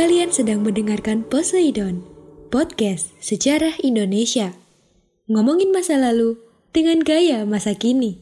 [0.00, 2.00] Kalian sedang mendengarkan Poseidon,
[2.48, 4.56] podcast sejarah Indonesia.
[5.28, 6.40] Ngomongin masa lalu
[6.72, 8.16] dengan gaya masa kini.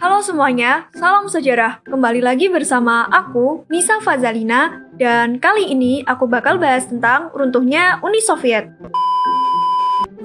[0.00, 1.84] Halo semuanya, salam sejarah.
[1.84, 8.24] Kembali lagi bersama aku, Nisa Fazalina, dan kali ini aku bakal bahas tentang runtuhnya Uni
[8.24, 8.72] Soviet.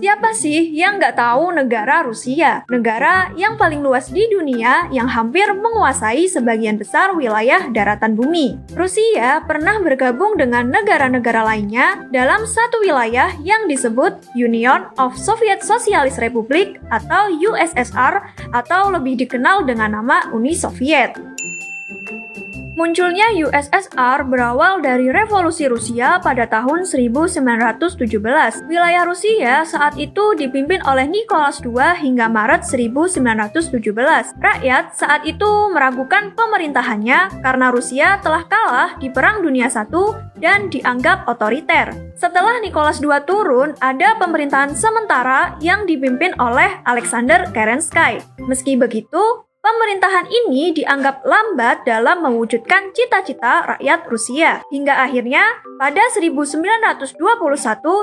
[0.03, 2.67] Siapa sih yang nggak tahu negara Rusia?
[2.67, 8.59] Negara yang paling luas di dunia yang hampir menguasai sebagian besar wilayah daratan bumi.
[8.76, 16.20] Rusia pernah bergabung dengan negara-negara lainnya dalam satu wilayah yang disebut Union of Soviet Socialist
[16.20, 21.32] Republic atau USSR atau lebih dikenal dengan nama Uni Soviet.
[22.74, 28.10] Munculnya USSR berawal dari revolusi Rusia pada tahun 1917.
[28.65, 33.77] Wilayah Rusia saat itu dipimpin oleh Nicholas II hingga Maret 1917.
[34.41, 39.85] Rakyat saat itu meragukan pemerintahannya karena Rusia telah kalah di Perang Dunia I
[40.41, 41.93] dan dianggap otoriter.
[42.18, 48.18] Setelah Nicholas II turun, ada pemerintahan sementara yang dipimpin oleh Alexander Kerensky.
[48.49, 54.59] Meski begitu, Pemerintahan ini dianggap lambat dalam mewujudkan cita-cita rakyat Rusia.
[54.67, 55.39] Hingga akhirnya,
[55.79, 57.15] pada 1921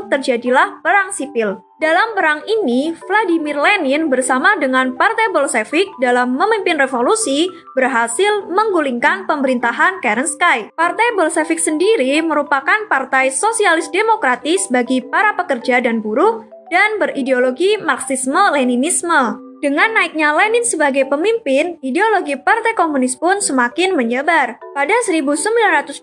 [0.09, 1.61] terjadilah perang sipil.
[1.77, 10.01] Dalam perang ini, Vladimir Lenin bersama dengan Partai Bolshevik dalam memimpin revolusi berhasil menggulingkan pemerintahan
[10.01, 10.73] Kerensky.
[10.73, 16.41] Partai Bolshevik sendiri merupakan partai sosialis demokratis bagi para pekerja dan buruh
[16.73, 19.50] dan berideologi Marxisme-Leninisme.
[19.61, 24.57] Dengan naiknya Lenin sebagai pemimpin, ideologi Partai Komunis pun semakin menyebar.
[24.73, 26.01] Pada 1922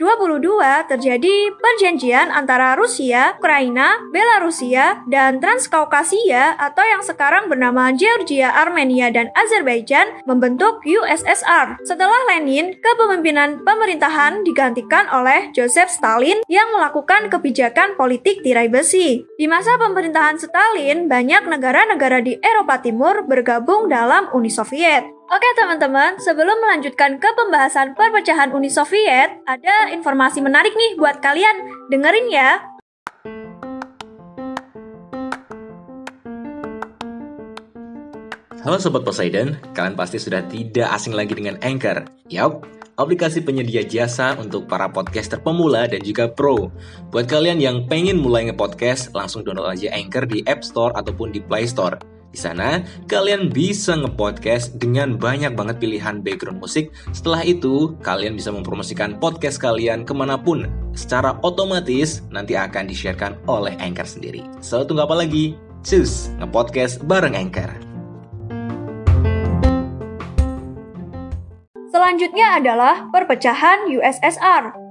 [0.85, 9.33] terjadi perjanjian antara Rusia, Ukraina, Belarusia, dan Transkaukasia atau yang sekarang bernama Georgia, Armenia, dan
[9.33, 11.81] Azerbaijan membentuk USSR.
[11.81, 19.25] Setelah Lenin, kepemimpinan pemerintahan digantikan oleh Joseph Stalin yang melakukan kebijakan politik tirai besi.
[19.33, 25.07] Di masa pemerintahan Stalin, banyak negara-negara di Eropa Timur ber bergabung dalam Uni Soviet.
[25.31, 31.87] Oke teman-teman, sebelum melanjutkan ke pembahasan perpecahan Uni Soviet, ada informasi menarik nih buat kalian.
[31.87, 32.59] Dengerin ya.
[38.67, 42.03] Halo Sobat Poseidon, kalian pasti sudah tidak asing lagi dengan Anchor.
[42.27, 42.67] Yap,
[42.99, 46.67] aplikasi penyedia jasa untuk para podcaster pemula dan juga pro.
[47.15, 51.39] Buat kalian yang pengen mulai nge-podcast, langsung download aja Anchor di App Store ataupun di
[51.39, 52.16] Play Store.
[52.27, 56.91] Di sana, kalian bisa nge-podcast dengan banyak banget pilihan background musik.
[57.15, 60.67] Setelah itu, kalian bisa mempromosikan podcast kalian ke mana pun.
[60.91, 64.43] Secara otomatis, nanti akan di-sharekan oleh Anchor sendiri.
[64.59, 65.55] So, tunggu apa lagi?
[65.87, 67.71] Cus, nge-podcast bareng Anchor.
[71.87, 74.86] Selanjutnya adalah perpecahan USSR.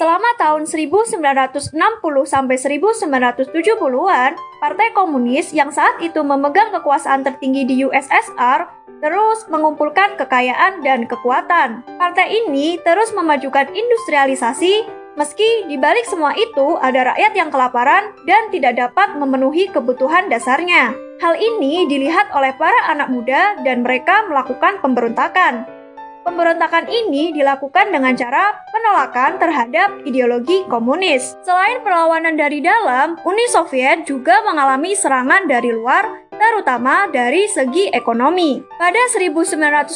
[0.00, 1.76] Selama tahun 1960
[2.24, 8.64] sampai 1970-an, Partai Komunis yang saat itu memegang kekuasaan tertinggi di USSR
[9.04, 11.84] terus mengumpulkan kekayaan dan kekuatan.
[12.00, 14.88] Partai ini terus memajukan industrialisasi
[15.20, 20.96] meski di balik semua itu ada rakyat yang kelaparan dan tidak dapat memenuhi kebutuhan dasarnya.
[21.20, 25.79] Hal ini dilihat oleh para anak muda dan mereka melakukan pemberontakan.
[26.20, 31.32] Pemberontakan ini dilakukan dengan cara penolakan terhadap ideologi komunis.
[31.40, 38.60] Selain perlawanan dari dalam, Uni Soviet juga mengalami serangan dari luar, terutama dari segi ekonomi.
[38.76, 39.88] Pada 1980,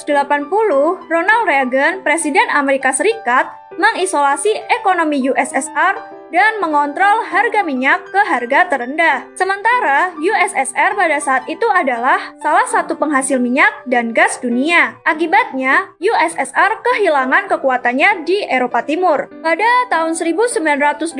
[1.13, 9.23] Ronald Reagan, Presiden Amerika Serikat, mengisolasi ekonomi USSR dan mengontrol harga minyak ke harga terendah.
[9.39, 14.99] Sementara USSR pada saat itu adalah salah satu penghasil minyak dan gas dunia.
[15.07, 19.31] Akibatnya, USSR kehilangan kekuatannya di Eropa Timur.
[19.47, 21.15] Pada tahun 1980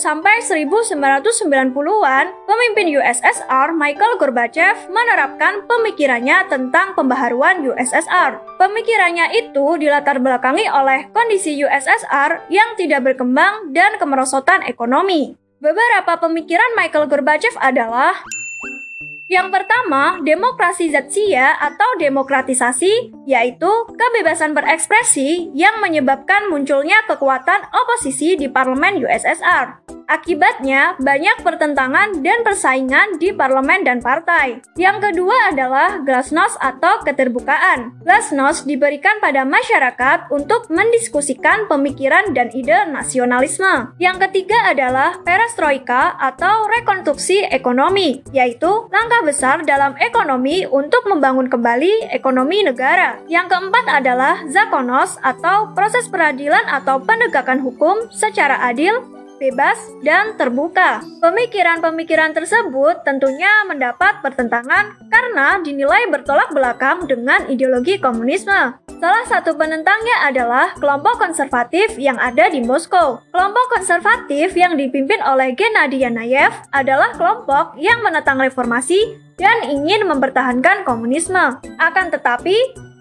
[0.00, 8.40] sampai 1990-an, pemimpin USSR Michael Gorbachev menerapkan pemikirannya tentang pembaharuan USSR.
[8.56, 14.29] Pemikirannya itu dilatar belakangi oleh kondisi USSR yang tidak berkembang dan kemerosotan
[14.70, 15.34] ekonomi.
[15.58, 18.14] Beberapa pemikiran Michael Gorbachev adalah
[19.30, 28.50] Yang pertama, demokrasi zatsia atau demokratisasi, yaitu kebebasan berekspresi yang menyebabkan munculnya kekuatan oposisi di
[28.50, 29.89] parlemen USSR.
[30.10, 34.58] Akibatnya, banyak pertentangan dan persaingan di parlemen dan partai.
[34.74, 37.94] Yang kedua adalah glasnost atau keterbukaan.
[38.02, 43.94] Glasnost diberikan pada masyarakat untuk mendiskusikan pemikiran dan ide nasionalisme.
[44.02, 52.10] Yang ketiga adalah perestroika atau rekonstruksi ekonomi, yaitu langkah besar dalam ekonomi untuk membangun kembali
[52.10, 53.22] ekonomi negara.
[53.30, 61.00] Yang keempat adalah zakonos atau proses peradilan atau penegakan hukum secara adil bebas, dan terbuka.
[61.24, 68.76] Pemikiran-pemikiran tersebut tentunya mendapat pertentangan karena dinilai bertolak belakang dengan ideologi komunisme.
[69.00, 73.24] Salah satu penentangnya adalah kelompok konservatif yang ada di Moskow.
[73.32, 80.84] Kelompok konservatif yang dipimpin oleh Gennady Yanayev adalah kelompok yang menentang reformasi dan ingin mempertahankan
[80.84, 81.56] komunisme.
[81.80, 82.52] Akan tetapi,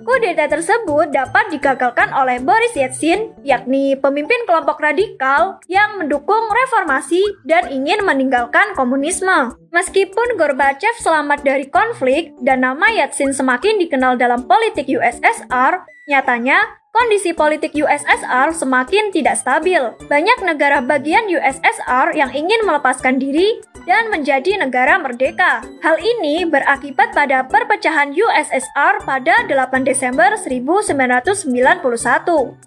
[0.10, 7.70] Kudeta tersebut dapat digagalkan oleh Boris Yeltsin, yakni pemimpin kelompok radikal yang mendukung reformasi dan
[7.70, 9.54] ingin meninggalkan komunisme.
[9.70, 16.58] Meskipun Gorbachev selamat dari konflik dan nama Yeltsin semakin dikenal dalam politik USSR, nyatanya
[17.00, 19.80] kondisi politik USSR semakin tidak stabil.
[20.12, 25.64] Banyak negara bagian USSR yang ingin melepaskan diri dan menjadi negara merdeka.
[25.80, 31.80] Hal ini berakibat pada perpecahan USSR pada 8 Desember 1991.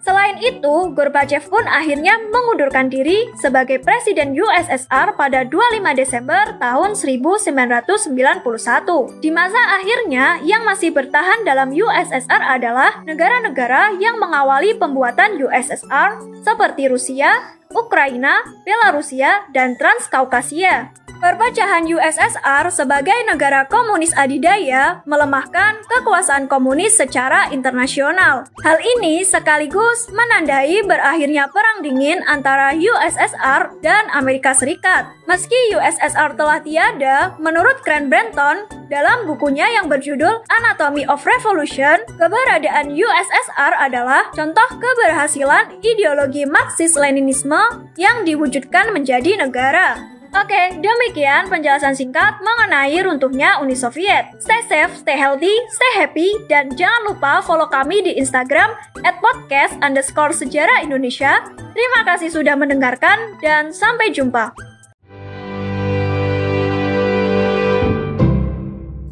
[0.00, 9.20] Selain itu, Gorbachev pun akhirnya mengundurkan diri sebagai Presiden USSR pada 25 Desember tahun 1991.
[9.20, 16.86] Di masa akhirnya, yang masih bertahan dalam USSR adalah negara-negara yang mengawali pembuatan USSR seperti
[16.86, 20.94] Rusia, Ukraina, Belarusia, dan Transkaukasia.
[21.22, 28.50] Perpecahan USSR sebagai negara komunis adidaya melemahkan kekuasaan komunis secara internasional.
[28.66, 35.14] Hal ini sekaligus menandai berakhirnya perang dingin antara USSR dan Amerika Serikat.
[35.30, 42.98] Meski USSR telah tiada, menurut Grant Brenton, dalam bukunya yang berjudul Anatomy of Revolution, keberadaan
[42.98, 50.11] USSR adalah contoh keberhasilan ideologi Marxis-Leninisme yang diwujudkan menjadi negara.
[50.32, 54.32] Oke, demikian penjelasan singkat mengenai runtuhnya Uni Soviet.
[54.40, 58.72] Stay safe, stay healthy, stay happy, dan jangan lupa follow kami di Instagram
[59.04, 61.44] at podcast underscore sejarah Indonesia.
[61.76, 64.56] Terima kasih sudah mendengarkan, dan sampai jumpa.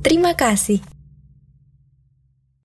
[0.01, 1.00] Terima kasih.